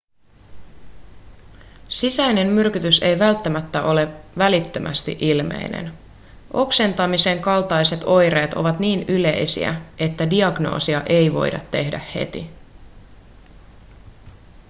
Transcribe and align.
sisäinen 1.89 2.47
myrkytys 2.47 3.01
ei 3.01 3.19
välttämättä 3.19 3.83
ole 3.83 4.07
välittömästi 4.37 5.17
ilmeinen 5.19 5.93
oksentaminen 6.53 7.39
kaltaiset 7.41 7.99
oireet 8.03 8.53
ovat 8.53 8.79
niin 8.79 9.05
yleisiä 9.07 9.75
että 9.99 10.29
diagnoosia 10.29 11.01
ei 11.05 11.33
voida 11.33 11.59
tehdä 11.71 12.01
heti 12.15 12.49